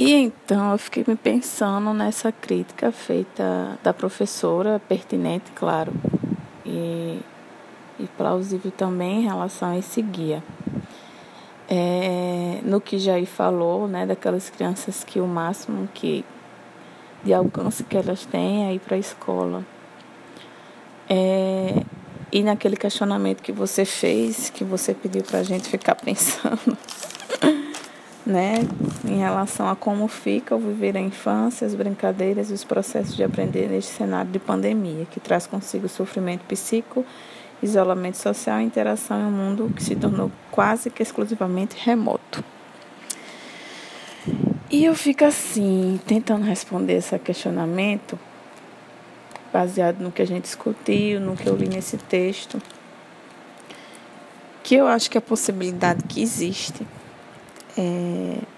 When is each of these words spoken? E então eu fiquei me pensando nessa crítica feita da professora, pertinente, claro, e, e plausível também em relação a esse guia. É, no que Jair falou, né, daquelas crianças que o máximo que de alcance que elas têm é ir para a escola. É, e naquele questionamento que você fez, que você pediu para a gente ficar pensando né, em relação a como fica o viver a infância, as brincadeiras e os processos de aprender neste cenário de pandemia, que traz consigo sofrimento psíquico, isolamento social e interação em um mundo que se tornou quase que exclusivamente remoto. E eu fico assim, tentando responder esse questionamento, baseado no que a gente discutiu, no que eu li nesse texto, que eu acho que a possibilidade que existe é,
E 0.00 0.14
então 0.14 0.72
eu 0.72 0.78
fiquei 0.78 1.04
me 1.06 1.14
pensando 1.14 1.92
nessa 1.92 2.32
crítica 2.32 2.90
feita 2.90 3.78
da 3.82 3.92
professora, 3.92 4.80
pertinente, 4.88 5.50
claro, 5.54 5.92
e, 6.64 7.20
e 7.98 8.06
plausível 8.16 8.70
também 8.70 9.18
em 9.18 9.24
relação 9.26 9.72
a 9.72 9.76
esse 9.76 10.00
guia. 10.00 10.42
É, 11.68 12.60
no 12.62 12.80
que 12.80 12.98
Jair 12.98 13.26
falou, 13.26 13.86
né, 13.86 14.06
daquelas 14.06 14.48
crianças 14.48 15.04
que 15.04 15.20
o 15.20 15.26
máximo 15.26 15.86
que 15.92 16.24
de 17.22 17.34
alcance 17.34 17.84
que 17.84 17.94
elas 17.94 18.24
têm 18.24 18.68
é 18.68 18.72
ir 18.72 18.78
para 18.78 18.96
a 18.96 18.98
escola. 18.98 19.66
É, 21.10 21.84
e 22.32 22.42
naquele 22.42 22.74
questionamento 22.74 23.42
que 23.42 23.52
você 23.52 23.84
fez, 23.84 24.48
que 24.48 24.64
você 24.64 24.94
pediu 24.94 25.22
para 25.22 25.40
a 25.40 25.42
gente 25.42 25.68
ficar 25.68 25.94
pensando 26.02 26.78
né, 28.30 28.60
em 29.04 29.18
relação 29.18 29.68
a 29.68 29.74
como 29.74 30.06
fica 30.06 30.54
o 30.54 30.58
viver 30.58 30.96
a 30.96 31.00
infância, 31.00 31.66
as 31.66 31.74
brincadeiras 31.74 32.50
e 32.50 32.54
os 32.54 32.62
processos 32.62 33.16
de 33.16 33.24
aprender 33.24 33.68
neste 33.68 33.92
cenário 33.92 34.30
de 34.30 34.38
pandemia, 34.38 35.04
que 35.10 35.18
traz 35.18 35.46
consigo 35.46 35.88
sofrimento 35.88 36.44
psíquico, 36.44 37.04
isolamento 37.60 38.16
social 38.16 38.60
e 38.60 38.64
interação 38.64 39.20
em 39.20 39.24
um 39.24 39.30
mundo 39.30 39.72
que 39.74 39.82
se 39.82 39.96
tornou 39.96 40.30
quase 40.50 40.88
que 40.90 41.02
exclusivamente 41.02 41.76
remoto. 41.76 42.42
E 44.70 44.84
eu 44.84 44.94
fico 44.94 45.24
assim, 45.24 46.00
tentando 46.06 46.44
responder 46.44 46.94
esse 46.94 47.18
questionamento, 47.18 48.18
baseado 49.52 50.00
no 50.00 50.12
que 50.12 50.22
a 50.22 50.26
gente 50.26 50.44
discutiu, 50.44 51.20
no 51.20 51.36
que 51.36 51.48
eu 51.48 51.56
li 51.56 51.68
nesse 51.68 51.96
texto, 51.96 52.62
que 54.62 54.76
eu 54.76 54.86
acho 54.86 55.10
que 55.10 55.18
a 55.18 55.20
possibilidade 55.20 56.04
que 56.04 56.22
existe 56.22 56.86
é, 57.76 58.40